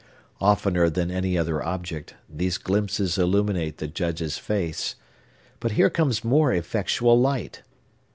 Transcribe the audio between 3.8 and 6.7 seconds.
Judge's face. But here comes more